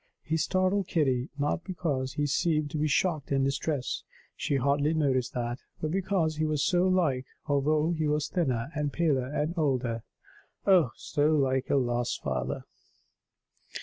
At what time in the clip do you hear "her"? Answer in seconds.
11.67-11.75